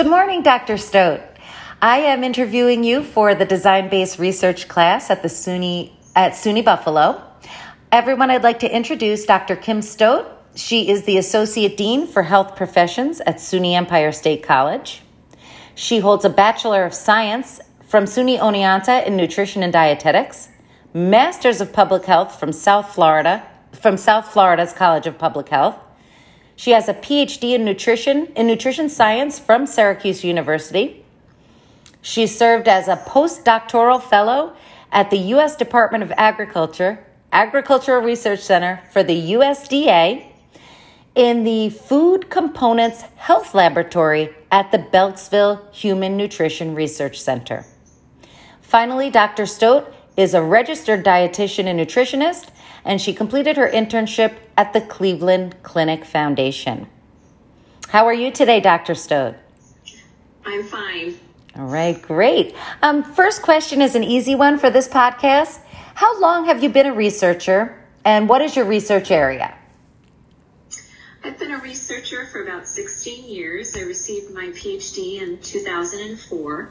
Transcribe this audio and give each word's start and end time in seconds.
Good 0.00 0.08
morning, 0.08 0.42
Dr. 0.42 0.78
Stote. 0.78 1.20
I 1.82 1.98
am 1.98 2.24
interviewing 2.24 2.84
you 2.84 3.04
for 3.04 3.34
the 3.34 3.44
design-based 3.44 4.18
research 4.18 4.66
class 4.66 5.10
at 5.10 5.20
the 5.20 5.28
SUNY 5.28 5.92
at 6.16 6.32
SUNY 6.32 6.64
Buffalo. 6.64 7.22
Everyone, 7.92 8.30
I'd 8.30 8.42
like 8.42 8.60
to 8.60 8.74
introduce 8.74 9.26
Dr. 9.26 9.56
Kim 9.56 9.82
Stote. 9.82 10.26
She 10.54 10.88
is 10.88 11.02
the 11.02 11.18
Associate 11.18 11.76
Dean 11.76 12.06
for 12.06 12.22
Health 12.22 12.56
Professions 12.56 13.20
at 13.26 13.40
SUNY 13.40 13.74
Empire 13.74 14.10
State 14.10 14.42
College. 14.42 15.02
She 15.74 15.98
holds 15.98 16.24
a 16.24 16.30
Bachelor 16.30 16.86
of 16.86 16.94
Science 16.94 17.60
from 17.86 18.06
SUNY 18.06 18.38
Oneonta 18.38 19.06
in 19.06 19.16
Nutrition 19.16 19.62
and 19.62 19.70
Dietetics, 19.70 20.48
Masters 20.94 21.60
of 21.60 21.74
Public 21.74 22.06
Health 22.06 22.40
from 22.40 22.52
South 22.52 22.94
Florida, 22.94 23.46
from 23.72 23.98
South 23.98 24.32
Florida's 24.32 24.72
College 24.72 25.06
of 25.06 25.18
Public 25.18 25.50
Health, 25.50 25.76
she 26.60 26.72
has 26.72 26.90
a 26.90 26.92
PhD 26.92 27.54
in 27.54 27.64
nutrition 27.64 28.26
in 28.36 28.46
nutrition 28.46 28.90
science 28.90 29.38
from 29.38 29.64
Syracuse 29.64 30.22
University. 30.22 31.02
She 32.02 32.26
served 32.26 32.68
as 32.68 32.86
a 32.86 32.96
postdoctoral 32.96 34.02
fellow 34.02 34.54
at 34.92 35.08
the 35.08 35.16
U.S. 35.34 35.56
Department 35.56 36.04
of 36.04 36.12
Agriculture, 36.18 37.02
Agricultural 37.32 38.02
Research 38.02 38.40
Center 38.40 38.82
for 38.92 39.02
the 39.02 39.32
USDA 39.32 40.26
in 41.14 41.44
the 41.44 41.70
Food 41.70 42.28
Components 42.28 43.04
Health 43.16 43.54
Laboratory 43.54 44.28
at 44.52 44.70
the 44.70 44.78
Beltsville 44.78 45.72
Human 45.72 46.14
Nutrition 46.18 46.74
Research 46.74 47.18
Center. 47.18 47.64
Finally, 48.60 49.08
Dr. 49.08 49.46
Stote 49.46 49.94
is 50.20 50.34
a 50.34 50.42
registered 50.42 51.02
dietitian 51.02 51.64
and 51.64 51.80
nutritionist 51.80 52.50
and 52.84 53.00
she 53.00 53.14
completed 53.14 53.56
her 53.56 53.68
internship 53.68 54.34
at 54.56 54.72
the 54.72 54.80
Cleveland 54.80 55.56
Clinic 55.62 56.04
Foundation. 56.04 56.86
How 57.88 58.06
are 58.06 58.14
you 58.14 58.30
today, 58.30 58.60
Dr. 58.60 58.94
Stote? 58.94 59.36
I'm 60.44 60.62
fine. 60.64 61.18
All 61.56 61.66
right, 61.66 62.00
great. 62.00 62.54
Um, 62.82 63.02
first 63.02 63.42
question 63.42 63.80
is 63.80 63.94
an 63.94 64.04
easy 64.04 64.34
one 64.34 64.58
for 64.58 64.70
this 64.70 64.88
podcast. 64.88 65.60
How 65.94 66.20
long 66.20 66.44
have 66.44 66.62
you 66.62 66.68
been 66.68 66.86
a 66.86 66.94
researcher, 66.94 67.82
and 68.04 68.28
what 68.28 68.40
is 68.42 68.54
your 68.56 68.64
research 68.64 69.10
area? 69.10 69.54
I've 71.24 71.38
been 71.38 71.50
a 71.50 71.58
researcher 71.58 72.26
for 72.26 72.42
about 72.42 72.66
16 72.66 73.24
years. 73.24 73.76
I 73.76 73.82
received 73.82 74.32
my 74.32 74.46
PhD 74.46 75.20
in 75.20 75.38
2004. 75.38 76.70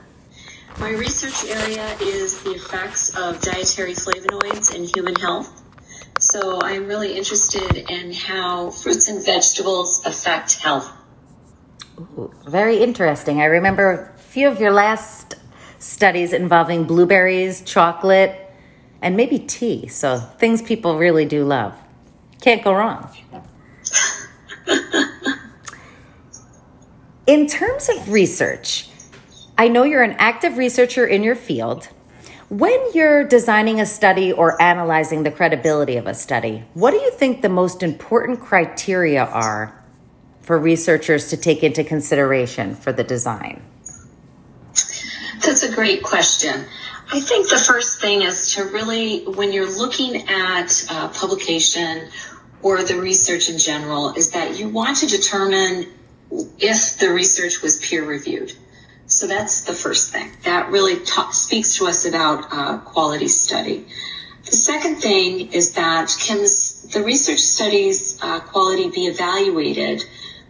My 0.79 0.91
research 0.91 1.43
area 1.49 1.93
is 1.99 2.41
the 2.43 2.51
effects 2.51 3.13
of 3.17 3.41
dietary 3.41 3.93
flavonoids 3.93 4.73
in 4.73 4.85
human 4.85 5.13
health. 5.15 5.61
So 6.19 6.61
I'm 6.61 6.87
really 6.87 7.17
interested 7.17 7.75
in 7.91 8.13
how 8.13 8.71
fruits 8.71 9.09
and 9.09 9.23
vegetables 9.23 10.05
affect 10.05 10.53
health. 10.53 10.89
Ooh, 11.99 12.33
very 12.47 12.77
interesting. 12.77 13.41
I 13.41 13.45
remember 13.45 14.13
a 14.15 14.19
few 14.19 14.47
of 14.47 14.61
your 14.61 14.71
last 14.71 15.35
studies 15.79 16.31
involving 16.31 16.85
blueberries, 16.85 17.61
chocolate, 17.61 18.39
and 19.01 19.17
maybe 19.17 19.37
tea. 19.37 19.89
So 19.89 20.17
things 20.17 20.61
people 20.61 20.97
really 20.97 21.25
do 21.25 21.43
love. 21.43 21.75
Can't 22.39 22.63
go 22.63 22.73
wrong. 22.73 23.13
in 27.27 27.47
terms 27.47 27.89
of 27.89 28.09
research, 28.09 28.88
I 29.59 29.67
know 29.67 29.83
you're 29.83 30.03
an 30.03 30.15
active 30.19 30.57
researcher 30.57 31.05
in 31.05 31.21
your 31.21 31.35
field. 31.35 31.89
When 32.47 32.79
you're 32.93 33.25
designing 33.25 33.81
a 33.81 33.85
study 33.85 34.31
or 34.31 34.59
analyzing 34.61 35.23
the 35.23 35.31
credibility 35.31 35.97
of 35.97 36.07
a 36.07 36.13
study, 36.13 36.63
what 36.75 36.91
do 36.91 36.97
you 36.97 37.11
think 37.11 37.41
the 37.41 37.49
most 37.49 37.83
important 37.83 38.39
criteria 38.39 39.25
are 39.25 39.77
for 40.43 40.57
researchers 40.57 41.27
to 41.31 41.35
take 41.35 41.61
into 41.61 41.83
consideration 41.83 42.73
for 42.73 42.93
the 42.93 43.03
design? 43.03 43.61
That's 45.43 45.63
a 45.63 45.75
great 45.75 46.03
question. 46.03 46.63
I 47.11 47.19
think 47.19 47.49
the 47.49 47.57
first 47.59 47.99
thing 47.99 48.21
is 48.21 48.53
to 48.53 48.63
really, 48.63 49.25
when 49.25 49.51
you're 49.51 49.69
looking 49.69 50.29
at 50.29 50.85
uh, 50.89 51.09
publication 51.09 52.07
or 52.61 52.81
the 52.81 52.95
research 52.95 53.49
in 53.49 53.57
general, 53.57 54.13
is 54.13 54.31
that 54.31 54.57
you 54.57 54.69
want 54.69 54.99
to 54.99 55.07
determine 55.07 55.91
if 56.59 56.97
the 56.97 57.11
research 57.11 57.61
was 57.61 57.75
peer 57.75 58.05
reviewed. 58.05 58.53
So 59.09 59.25
that's 59.25 59.61
the 59.61 59.73
first 59.73 60.13
thing. 60.13 60.31
That 60.45 60.69
really 60.69 61.03
ta- 61.03 61.31
speaks 61.31 61.77
to 61.77 61.87
us 61.87 62.05
about 62.05 62.45
uh, 62.51 62.77
quality 62.77 63.27
study. 63.27 63.87
The 64.45 64.55
second 64.55 64.97
thing 64.97 65.51
is 65.51 65.73
that 65.73 66.15
can 66.19 66.37
the 66.93 67.03
research 67.03 67.39
studies 67.39 68.19
uh, 68.21 68.39
quality 68.39 68.89
be 68.89 69.07
evaluated 69.07 70.03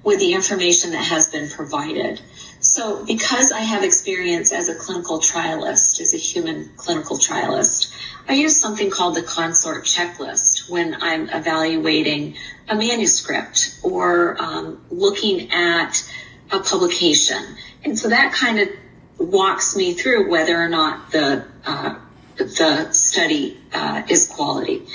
with 0.04 0.20
the 0.20 0.34
information 0.34 0.92
that 0.92 1.04
has 1.06 1.30
been 1.30 1.50
provided? 1.50 2.20
So 2.60 3.06
because 3.06 3.54
I 3.54 3.62
have 3.62 3.84
experience 3.84 4.52
as 4.52 4.68
a 4.68 4.76
clinical 4.76 5.20
trialist, 5.20 6.02
as 6.02 6.14
a 6.14 6.18
human 6.18 6.70
clinical 6.76 7.18
trialist, 7.18 7.96
I 8.28 8.34
use 8.34 8.58
something 8.58 8.90
called 8.90 9.16
the 9.16 9.24
consort 9.24 9.86
checklist 9.86 10.70
when 10.70 11.02
I'm 11.02 11.30
evaluating 11.30 12.36
a 12.68 12.76
manuscript 12.76 13.80
or 13.84 14.36
um, 14.42 14.86
looking 14.90 15.52
at 15.52 16.04
a 16.52 16.60
publication. 16.60 17.58
And 17.84 17.98
so 17.98 18.10
that 18.10 18.34
kind 18.34 18.60
of 18.60 18.70
walks 19.18 19.76
me 19.76 19.94
through 19.94 20.30
whether 20.30 20.58
or 20.58 20.70
not 20.70 21.12
the 21.12 21.46
uh, 21.66 21.96
the 22.38 22.92
study 22.92 23.58
uh, 23.74 24.04
is 24.10 24.28
quality. 24.28 24.86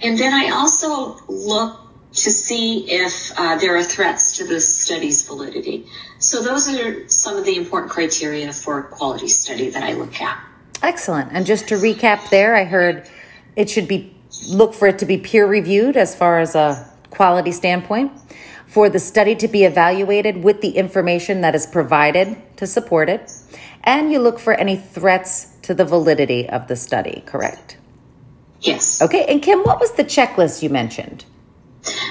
And 0.00 0.18
then 0.18 0.32
I 0.32 0.50
also 0.50 1.18
look 1.28 1.80
to 2.12 2.30
see 2.30 2.90
if 2.90 3.32
uh, 3.36 3.56
there 3.58 3.76
are 3.76 3.82
threats 3.82 4.38
to 4.38 4.46
the 4.46 4.60
study's 4.60 5.26
validity. 5.26 5.86
So 6.18 6.42
those 6.42 6.68
are 6.68 7.08
some 7.08 7.36
of 7.36 7.44
the 7.44 7.56
important 7.56 7.92
criteria 7.92 8.52
for 8.52 8.78
a 8.78 8.84
quality 8.84 9.28
study 9.28 9.68
that 9.70 9.82
I 9.82 9.94
look 9.94 10.20
at. 10.20 10.42
Excellent. 10.82 11.32
And 11.32 11.44
just 11.44 11.68
to 11.68 11.74
recap 11.74 12.30
there, 12.30 12.54
I 12.54 12.64
heard 12.64 13.08
it 13.56 13.68
should 13.68 13.88
be 13.88 14.14
look 14.48 14.74
for 14.74 14.88
it 14.88 14.98
to 14.98 15.06
be 15.06 15.18
peer 15.18 15.46
reviewed 15.46 15.96
as 15.96 16.14
far 16.14 16.40
as 16.40 16.54
a 16.54 16.90
quality 17.10 17.52
standpoint 17.52 18.12
for 18.66 18.88
the 18.88 18.98
study 18.98 19.34
to 19.36 19.48
be 19.48 19.64
evaluated 19.64 20.42
with 20.42 20.60
the 20.60 20.70
information 20.70 21.40
that 21.42 21.54
is 21.54 21.66
provided 21.66 22.36
to 22.56 22.66
support 22.66 23.08
it, 23.08 23.32
and 23.84 24.10
you 24.10 24.18
look 24.18 24.38
for 24.38 24.54
any 24.54 24.76
threats 24.76 25.56
to 25.62 25.74
the 25.74 25.84
validity 25.84 26.48
of 26.48 26.68
the 26.68 26.76
study, 26.76 27.22
correct? 27.26 27.76
Yes. 28.60 29.02
Okay, 29.02 29.26
and 29.26 29.42
Kim, 29.42 29.60
what 29.60 29.78
was 29.78 29.92
the 29.92 30.04
checklist 30.04 30.62
you 30.62 30.70
mentioned? 30.70 31.24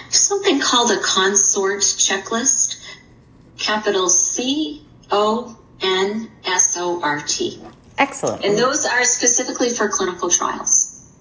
Something 0.10 0.60
called 0.62 0.92
a 0.92 1.02
consort 1.02 1.82
checklist, 1.82 2.80
capital 3.58 4.08
C 4.08 4.86
O 5.10 5.58
N 5.82 6.30
S 6.46 6.78
O 6.78 7.02
R 7.02 7.20
T. 7.22 7.60
Excellent. 7.98 8.46
And 8.46 8.58
those 8.58 8.86
are 8.86 9.04
specifically 9.04 9.70
for 9.70 9.90
clinical 9.90 10.30
trials. 10.30 11.12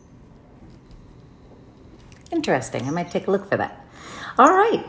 Interesting. 2.31 2.87
I 2.87 2.91
might 2.91 3.10
take 3.10 3.26
a 3.26 3.31
look 3.31 3.48
for 3.48 3.56
that. 3.56 3.87
All 4.38 4.54
right 4.54 4.84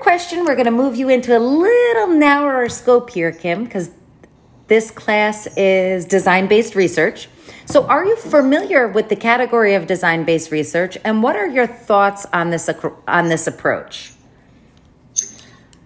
question, 0.00 0.44
we're 0.44 0.54
going 0.54 0.66
to 0.66 0.70
move 0.70 0.96
you 0.96 1.08
into 1.08 1.36
a 1.36 1.40
little 1.40 2.08
narrower 2.08 2.68
scope 2.68 3.10
here, 3.10 3.32
Kim, 3.32 3.64
because 3.64 3.90
this 4.68 4.90
class 4.90 5.46
is 5.56 6.04
design 6.04 6.46
based 6.46 6.74
research. 6.74 7.28
So, 7.66 7.86
are 7.86 8.04
you 8.04 8.16
familiar 8.16 8.88
with 8.88 9.08
the 9.08 9.16
category 9.16 9.74
of 9.74 9.86
design 9.86 10.24
based 10.24 10.50
research, 10.50 10.96
and 11.04 11.22
what 11.22 11.36
are 11.36 11.46
your 11.46 11.66
thoughts 11.66 12.26
on 12.32 12.50
this 12.50 12.70
on 13.06 13.28
this 13.28 13.46
approach? 13.46 14.12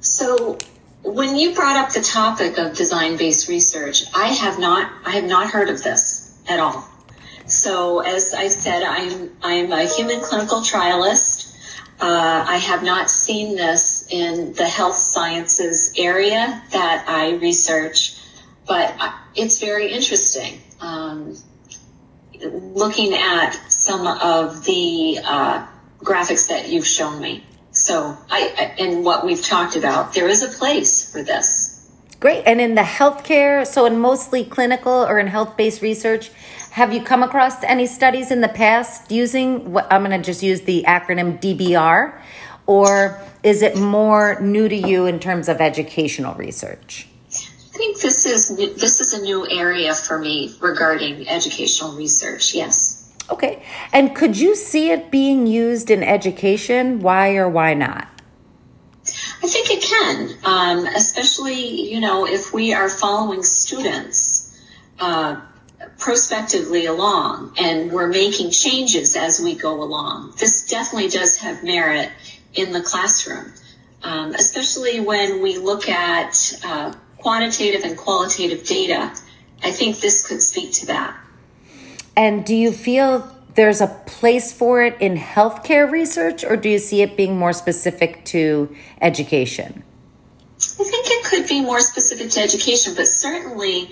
So, 0.01 0.59
when 1.03 1.37
you 1.37 1.55
brought 1.55 1.77
up 1.77 1.93
the 1.93 2.03
topic 2.03 2.59
of 2.59 2.77
design 2.77 3.17
based 3.17 3.49
research, 3.49 4.05
I 4.15 4.29
have 4.29 4.59
not 4.59 4.93
I 5.05 5.11
have 5.11 5.25
not 5.25 5.51
heard 5.51 5.69
of 5.69 5.83
this 5.83 6.41
at 6.49 6.61
all. 6.61 6.89
So, 7.47 8.01
as 8.01 8.33
I 8.35 8.49
said, 8.49 8.83
I'm 8.83 9.31
I'm 9.43 9.73
a 9.73 9.85
human 9.87 10.21
clinical 10.21 10.61
trialist. 10.61 11.49
Uh, 12.01 12.45
I 12.49 12.57
have 12.57 12.83
not 12.83 13.11
seen 13.11 13.57
this 13.57 13.92
in 14.13 14.53
the 14.53 14.67
health 14.67 14.95
sciences 14.95 15.95
area 15.97 16.63
that 16.71 17.05
I 17.09 17.37
research, 17.37 18.15
but 18.67 18.95
it's 19.35 19.59
very 19.59 19.91
interesting. 19.91 20.61
Um, 20.81 21.37
looking 22.45 23.15
at 23.15 23.53
some 23.71 24.07
of 24.07 24.65
the 24.65 25.19
uh, 25.25 25.67
graphics 26.01 26.49
that 26.49 26.69
you've 26.69 26.87
shown 26.87 27.21
me. 27.21 27.45
So, 27.71 28.17
I, 28.29 28.75
and 28.79 29.03
what 29.03 29.25
we've 29.25 29.43
talked 29.43 29.77
about, 29.77 30.13
there 30.13 30.29
is 30.29 30.43
a 30.43 30.49
place 30.49 31.11
for 31.11 31.23
this. 31.23 31.73
Great. 32.21 32.45
And 32.47 32.61
in 32.61 32.75
the 32.75 32.83
healthcare, 32.83 33.67
so 33.67 33.87
in 33.87 33.99
mostly 33.99 34.45
clinical 34.45 34.93
or 34.93 35.19
in 35.19 35.27
health 35.27 35.57
based 35.57 35.81
research, 35.81 36.31
have 36.73 36.93
you 36.93 37.03
come 37.03 37.23
across 37.23 37.63
any 37.65 37.87
studies 37.87 38.31
in 38.31 38.43
the 38.43 38.49
past 38.49 39.11
using 39.11 39.73
what 39.73 39.91
I'm 39.93 40.05
going 40.05 40.19
to 40.19 40.25
just 40.25 40.43
use 40.43 40.61
the 40.61 40.85
acronym 40.87 41.41
DBR? 41.41 42.21
Or 42.67 43.21
is 43.43 43.63
it 43.63 43.77
more 43.77 44.41
new 44.41 44.69
to 44.69 44.77
you 44.77 45.07
in 45.07 45.19
terms 45.19 45.49
of 45.49 45.61
educational 45.61 46.35
research? 46.35 47.09
I 47.29 47.79
think 47.79 48.01
this 48.01 48.27
is 48.27 48.57
this 48.57 49.01
is 49.01 49.15
a 49.15 49.23
new 49.23 49.49
area 49.49 49.95
for 49.95 50.19
me 50.19 50.55
regarding 50.61 51.29
educational 51.29 51.97
research. 51.97 52.55
Yes. 52.55 52.99
Okay. 53.31 53.63
And 53.93 54.15
could 54.15 54.39
you 54.39 54.55
see 54.55 54.91
it 54.91 55.11
being 55.11 55.47
used 55.47 55.91
in 55.91 56.03
education? 56.03 57.01
Why 57.01 57.35
or 57.37 57.49
why 57.49 57.75
not? 57.75 58.09
I 59.43 59.49
think 59.49 59.71
it 59.71 59.83
can. 59.83 60.39
um, 60.45 60.87
especially, 60.87 61.91
you 61.93 62.01
know, 62.01 62.27
if 62.27 62.53
we 62.53 62.75
are 62.75 62.89
following 62.89 63.43
students 63.43 64.61
uh, 65.01 65.41
prospectively 65.99 66.87
along 66.87 67.55
and 67.59 67.91
we're 67.91 68.09
making 68.09 68.51
changes 68.51 69.17
as 69.17 69.41
we 69.41 69.55
go 69.55 69.83
along. 69.83 70.35
This 70.39 70.67
definitely 70.67 71.09
does 71.09 71.37
have 71.39 71.63
merit 71.65 72.11
in 72.55 72.73
the 72.73 72.83
classroom, 72.83 73.53
um, 74.03 74.35
especially 74.35 75.01
when 75.01 75.43
we 75.43 75.59
look 75.59 75.89
at 75.89 76.59
uh, 76.65 76.93
quantitative 77.19 77.85
and 77.85 77.97
qualitative 77.97 78.65
data. 78.65 79.15
I 79.63 79.71
think 79.71 80.01
this 80.01 80.27
could 80.27 80.43
speak 80.43 80.73
to 80.75 80.87
that. 80.87 81.17
And 82.17 82.45
do 82.45 82.55
you 82.55 82.73
feel 82.73 83.33
there's 83.55 83.81
a 83.81 83.87
place 83.87 84.53
for 84.53 84.83
it 84.83 85.01
in 85.01 85.17
healthcare 85.17 85.91
research, 85.91 86.45
or 86.45 86.57
do 86.57 86.69
you 86.69 86.79
see 86.79 87.03
it 87.03 87.17
being 87.17 87.39
more 87.39 87.53
specific 87.53 88.25
to 88.27 88.75
education? 89.01 89.85
I 90.59 90.85
think 90.85 91.07
it 91.09 91.25
could 91.25 91.49
be 91.49 91.61
more 91.61 91.81
specific 91.81 92.31
to 92.31 92.41
education, 92.41 92.95
but 92.95 93.09
certainly 93.09 93.91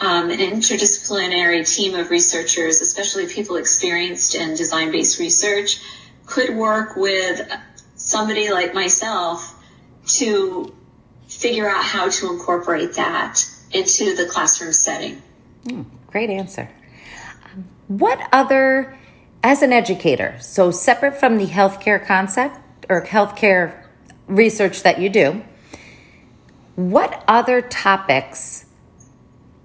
um, 0.00 0.30
an 0.30 0.38
interdisciplinary 0.38 1.66
team 1.68 1.94
of 1.94 2.10
researchers, 2.10 2.80
especially 2.80 3.26
people 3.26 3.56
experienced 3.56 4.34
in 4.34 4.54
design 4.54 4.92
based 4.92 5.18
research, 5.18 5.80
could 6.26 6.54
work 6.56 6.96
with 6.96 7.40
somebody 8.10 8.50
like 8.50 8.74
myself 8.74 9.56
to 10.06 10.74
figure 11.28 11.68
out 11.68 11.84
how 11.84 12.08
to 12.08 12.32
incorporate 12.32 12.94
that 12.94 13.48
into 13.72 14.16
the 14.16 14.26
classroom 14.26 14.72
setting. 14.72 15.22
Mm, 15.64 15.84
great 16.08 16.28
answer. 16.28 16.68
What 17.86 18.20
other, 18.32 18.98
as 19.42 19.62
an 19.62 19.72
educator, 19.72 20.36
so 20.40 20.70
separate 20.70 21.18
from 21.18 21.38
the 21.38 21.46
healthcare 21.46 22.04
concept 22.04 22.56
or 22.88 23.06
healthcare 23.06 23.84
research 24.26 24.82
that 24.82 25.00
you 25.00 25.08
do, 25.08 25.44
what 26.74 27.22
other 27.28 27.62
topics 27.62 28.66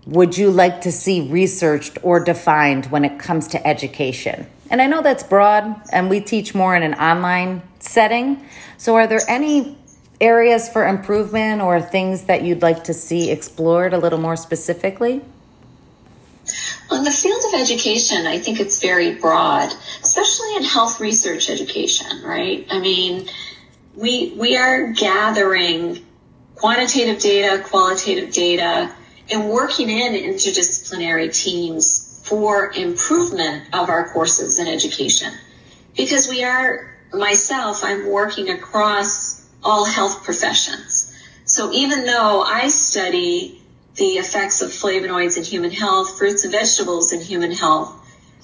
would 0.05 0.37
you 0.37 0.51
like 0.51 0.81
to 0.81 0.91
see 0.91 1.27
researched 1.31 1.97
or 2.03 2.19
defined 2.19 2.87
when 2.87 3.03
it 3.05 3.17
comes 3.17 3.47
to 3.47 3.67
education? 3.67 4.45
And 4.69 4.81
I 4.81 4.87
know 4.87 5.01
that's 5.01 5.23
broad, 5.23 5.81
and 5.91 6.09
we 6.09 6.19
teach 6.21 6.53
more 6.53 6.75
in 6.75 6.83
an 6.83 6.93
online 6.95 7.63
setting. 7.87 8.45
So, 8.77 8.95
are 8.95 9.07
there 9.07 9.21
any 9.27 9.77
areas 10.21 10.69
for 10.69 10.87
improvement 10.87 11.61
or 11.61 11.81
things 11.81 12.23
that 12.23 12.43
you'd 12.43 12.61
like 12.61 12.85
to 12.85 12.93
see 12.93 13.31
explored 13.31 13.93
a 13.93 13.97
little 13.97 14.19
more 14.19 14.35
specifically? 14.35 15.21
On 16.91 17.03
the 17.03 17.11
field 17.11 17.41
of 17.47 17.59
education, 17.59 18.27
I 18.27 18.37
think 18.37 18.59
it's 18.59 18.79
very 18.79 19.15
broad, 19.15 19.73
especially 20.03 20.55
in 20.57 20.63
health 20.63 20.99
research 20.99 21.49
education, 21.49 22.21
right? 22.23 22.65
I 22.69 22.79
mean, 22.79 23.27
we, 23.95 24.33
we 24.37 24.55
are 24.55 24.91
gathering 24.93 26.05
quantitative 26.55 27.19
data, 27.19 27.63
qualitative 27.63 28.31
data, 28.31 28.91
and 29.31 29.49
working 29.49 29.89
in 29.89 30.13
interdisciplinary 30.13 31.33
teams 31.35 32.21
for 32.23 32.71
improvement 32.73 33.63
of 33.73 33.89
our 33.89 34.09
courses 34.09 34.59
in 34.59 34.67
education. 34.67 35.33
Because 35.97 36.29
we 36.29 36.43
are, 36.43 36.94
myself, 37.13 37.83
I'm 37.83 38.09
working 38.09 38.49
across 38.49 39.45
all 39.63 39.85
health 39.85 40.23
professions. 40.23 41.11
So 41.45 41.71
even 41.71 42.05
though 42.05 42.41
I 42.41 42.67
study 42.69 43.61
the 43.95 44.17
effects 44.17 44.61
of 44.61 44.71
flavonoids 44.71 45.37
in 45.37 45.43
human 45.43 45.71
health, 45.71 46.17
fruits 46.17 46.43
and 46.43 46.51
vegetables 46.51 47.13
in 47.13 47.21
human 47.21 47.51
health, 47.51 48.01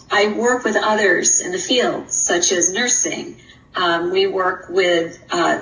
I 0.10 0.34
work 0.34 0.64
with 0.64 0.76
others 0.76 1.40
in 1.40 1.52
the 1.52 1.58
field, 1.58 2.12
such 2.12 2.52
as 2.52 2.72
nursing. 2.72 3.38
Um, 3.76 4.12
we 4.12 4.28
work 4.28 4.68
with 4.70 5.22
uh, 5.32 5.62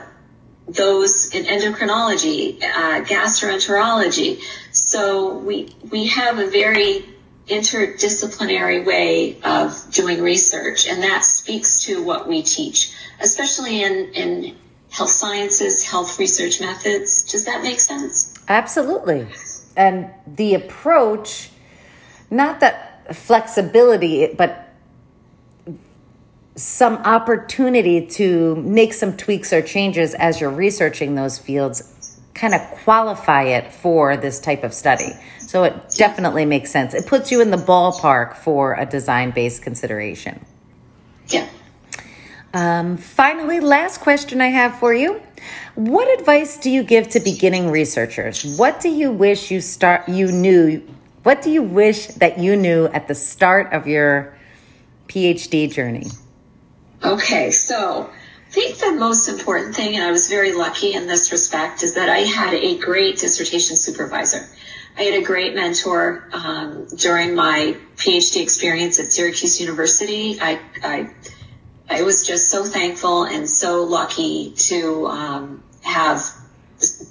those 0.67 1.33
in 1.33 1.45
endocrinology, 1.45 2.61
uh, 2.63 3.03
gastroenterology. 3.03 4.41
So 4.71 5.37
we 5.37 5.75
we 5.89 6.07
have 6.07 6.39
a 6.39 6.47
very 6.47 7.05
interdisciplinary 7.49 8.85
way 8.85 9.37
of 9.43 9.91
doing 9.91 10.21
research, 10.21 10.87
and 10.87 11.03
that 11.03 11.23
speaks 11.23 11.79
to 11.85 12.03
what 12.03 12.27
we 12.27 12.41
teach, 12.43 12.93
especially 13.21 13.83
in 13.83 14.13
in 14.13 14.55
health 14.91 15.09
sciences, 15.09 15.83
health 15.83 16.19
research 16.19 16.59
methods. 16.59 17.23
Does 17.31 17.45
that 17.45 17.61
make 17.61 17.79
sense? 17.79 18.37
Absolutely. 18.47 19.27
And 19.75 20.09
the 20.27 20.55
approach, 20.55 21.49
not 22.31 22.59
that 22.59 23.15
flexibility, 23.15 24.33
but 24.33 24.67
some 26.55 26.95
opportunity 26.97 28.05
to 28.05 28.55
make 28.57 28.93
some 28.93 29.15
tweaks 29.15 29.53
or 29.53 29.61
changes 29.61 30.13
as 30.15 30.41
you're 30.41 30.49
researching 30.49 31.15
those 31.15 31.37
fields 31.37 31.93
kind 32.39 32.55
of 32.55 32.61
qualify 32.83 33.43
it 33.43 33.73
for 33.73 34.15
this 34.15 34.39
type 34.39 34.63
of 34.63 34.73
study. 34.73 35.11
So 35.39 35.65
it 35.65 35.73
definitely 35.97 36.45
makes 36.45 36.71
sense. 36.71 36.93
It 36.93 37.05
puts 37.05 37.31
you 37.31 37.41
in 37.41 37.51
the 37.51 37.57
ballpark 37.57 38.37
for 38.37 38.73
a 38.75 38.85
design 38.85 39.31
based 39.31 39.61
consideration. 39.61 40.45
Yeah. 41.27 41.49
Um, 42.53 42.97
finally, 42.97 43.59
last 43.59 43.99
question 43.99 44.41
I 44.41 44.47
have 44.47 44.79
for 44.79 44.93
you. 44.93 45.21
What 45.75 46.19
advice 46.19 46.57
do 46.57 46.69
you 46.69 46.83
give 46.83 47.09
to 47.09 47.19
beginning 47.19 47.69
researchers? 47.71 48.57
What 48.57 48.79
do 48.79 48.89
you 48.89 49.11
wish 49.11 49.51
you 49.51 49.59
start 49.61 50.07
you 50.07 50.31
knew? 50.31 50.81
What 51.23 51.41
do 51.41 51.51
you 51.51 51.61
wish 51.61 52.07
that 52.07 52.39
you 52.39 52.55
knew 52.55 52.85
at 52.85 53.07
the 53.07 53.15
start 53.15 53.73
of 53.73 53.85
your 53.85 54.37
PhD 55.07 55.71
journey? 55.71 56.07
Okay, 57.03 57.51
so 57.51 58.09
I 58.49 58.51
think 58.51 58.79
the 58.79 58.93
most 58.93 59.29
important 59.29 59.75
thing, 59.75 59.95
and 59.95 60.03
I 60.03 60.09
was 60.09 60.27
very 60.27 60.53
lucky 60.53 60.95
in 60.95 61.05
this 61.05 61.31
respect, 61.31 61.83
is 61.83 61.93
that 61.93 62.09
I 62.09 62.21
had 62.21 62.55
a 62.55 62.79
great 62.79 63.19
dissertation 63.19 63.75
supervisor. 63.75 64.49
I 64.97 65.03
had 65.03 65.21
a 65.21 65.23
great 65.23 65.53
mentor 65.53 66.27
um, 66.33 66.87
during 66.97 67.35
my 67.35 67.77
PhD 67.95 68.41
experience 68.41 68.99
at 68.99 69.05
Syracuse 69.05 69.61
University. 69.61 70.41
I, 70.41 70.59
I, 70.83 71.11
I 71.87 72.01
was 72.01 72.25
just 72.25 72.49
so 72.49 72.63
thankful 72.63 73.23
and 73.23 73.47
so 73.47 73.83
lucky 73.83 74.53
to 74.69 75.05
um, 75.05 75.63
have 75.81 76.25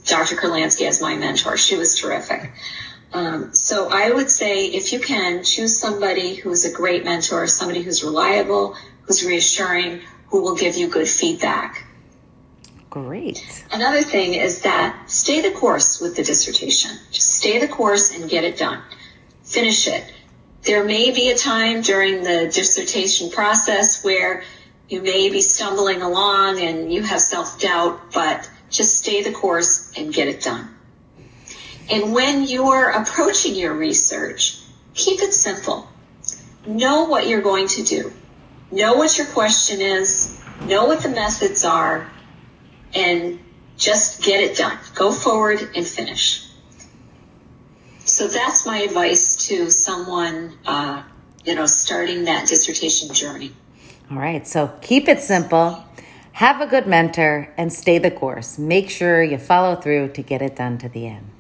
Dr. 0.06 0.34
Kurlansky 0.34 0.88
as 0.88 1.00
my 1.00 1.14
mentor. 1.14 1.56
She 1.56 1.76
was 1.76 1.96
terrific. 1.96 2.50
Um, 3.12 3.55
so 3.55 3.88
I 3.90 4.10
would 4.10 4.31
say 4.31 4.66
if 4.66 4.93
you 4.93 5.00
can 5.00 5.43
choose 5.43 5.78
somebody 5.78 6.34
who's 6.34 6.64
a 6.64 6.72
great 6.72 7.05
mentor, 7.05 7.46
somebody 7.46 7.82
who's 7.82 8.05
reliable, 8.05 8.76
who's 9.02 9.25
reassuring, 9.25 10.02
who 10.28 10.43
will 10.43 10.56
give 10.56 10.76
you 10.76 10.88
good 10.88 11.08
feedback. 11.08 11.87
Great. 12.90 13.64
Another 13.70 14.02
thing 14.02 14.34
is 14.34 14.62
that 14.62 15.10
stay 15.10 15.40
the 15.40 15.52
course 15.52 16.00
with 16.00 16.16
the 16.16 16.22
dissertation. 16.22 16.90
Just 17.10 17.34
stay 17.34 17.58
the 17.58 17.69
course 17.69 18.15
and 18.15 18.29
get 18.29 18.44
it 18.44 18.56
done. 18.58 18.82
Finish 19.43 19.88
it. 19.88 20.05
There 20.62 20.84
may 20.84 21.10
be 21.10 21.31
a 21.31 21.36
time 21.36 21.82
during 21.82 22.22
the 22.22 22.50
dissertation 22.53 23.31
process 23.31 24.05
where 24.05 24.43
you 24.88 25.03
may 25.03 25.31
be 25.31 25.41
stumbling 25.41 26.03
along 26.03 26.60
and 26.60 26.93
you 26.93 27.03
have 27.03 27.20
self 27.20 27.60
doubt, 27.60 28.12
but 28.12 28.50
just 28.70 28.98
stay 28.98 29.22
the 29.22 29.32
course 29.32 29.93
and 29.96 30.12
get 30.12 30.29
it 30.29 30.43
done. 30.43 30.74
And 31.90 32.12
when 32.12 32.44
you're 32.44 32.90
approaching 32.90 33.54
your 33.54 33.74
research, 33.74 34.58
keep 34.94 35.20
it 35.20 35.32
simple. 35.32 35.88
Know 36.66 37.04
what 37.04 37.26
you're 37.26 37.42
going 37.42 37.68
to 37.68 37.82
do 37.82 38.12
know 38.70 38.94
what 38.94 39.16
your 39.16 39.26
question 39.28 39.80
is, 39.80 40.40
know 40.66 40.86
what 40.86 41.02
the 41.02 41.08
methods 41.08 41.64
are, 41.64 42.10
and 42.94 43.38
just 43.76 44.22
get 44.22 44.40
it 44.40 44.56
done. 44.56 44.78
Go 44.94 45.12
forward 45.12 45.70
and 45.74 45.86
finish. 45.86 46.44
So 48.00 48.26
that's 48.26 48.66
my 48.66 48.78
advice 48.78 49.48
to 49.48 49.70
someone, 49.70 50.54
uh, 50.66 51.02
you 51.44 51.54
know, 51.54 51.66
starting 51.66 52.24
that 52.24 52.48
dissertation 52.48 53.14
journey. 53.14 53.52
All 54.10 54.18
right. 54.18 54.46
So 54.46 54.72
keep 54.80 55.08
it 55.08 55.20
simple. 55.20 55.84
Have 56.32 56.60
a 56.60 56.66
good 56.66 56.86
mentor 56.86 57.52
and 57.56 57.72
stay 57.72 57.98
the 57.98 58.10
course. 58.10 58.58
Make 58.58 58.90
sure 58.90 59.22
you 59.22 59.38
follow 59.38 59.76
through 59.76 60.12
to 60.12 60.22
get 60.22 60.40
it 60.40 60.56
done 60.56 60.78
to 60.78 60.88
the 60.88 61.06
end. 61.06 61.37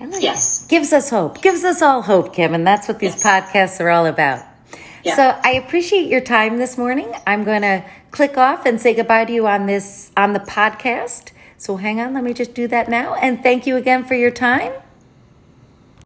Like 0.00 0.22
yes. 0.22 0.64
It. 0.64 0.68
Gives 0.68 0.92
us 0.92 1.10
hope. 1.10 1.42
Gives 1.42 1.64
us 1.64 1.82
all 1.82 2.02
hope, 2.02 2.34
Kim. 2.34 2.54
And 2.54 2.66
that's 2.66 2.88
what 2.88 2.98
these 2.98 3.22
yes. 3.22 3.24
podcasts 3.24 3.80
are 3.80 3.90
all 3.90 4.06
about. 4.06 4.44
Yeah. 5.04 5.16
So 5.16 5.40
I 5.42 5.52
appreciate 5.52 6.08
your 6.08 6.20
time 6.20 6.58
this 6.58 6.76
morning. 6.76 7.12
I'm 7.26 7.44
going 7.44 7.62
to 7.62 7.84
click 8.10 8.36
off 8.36 8.66
and 8.66 8.80
say 8.80 8.94
goodbye 8.94 9.24
to 9.24 9.32
you 9.32 9.46
on 9.46 9.66
this 9.66 10.10
on 10.16 10.32
the 10.32 10.40
podcast. 10.40 11.30
So 11.58 11.76
hang 11.76 12.00
on, 12.00 12.12
let 12.12 12.24
me 12.24 12.34
just 12.34 12.54
do 12.54 12.68
that 12.68 12.88
now. 12.88 13.14
And 13.14 13.42
thank 13.42 13.66
you 13.66 13.76
again 13.76 14.04
for 14.04 14.14
your 14.14 14.30
time. 14.30 14.72